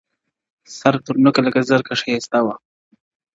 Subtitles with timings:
[0.77, 2.55] سر تر نوکه لکه زرکه ښایسته وه!.